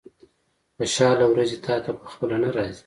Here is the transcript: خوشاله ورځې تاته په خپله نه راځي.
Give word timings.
خوشاله 0.77 1.25
ورځې 1.29 1.57
تاته 1.65 1.91
په 1.99 2.05
خپله 2.11 2.35
نه 2.43 2.49
راځي. 2.55 2.79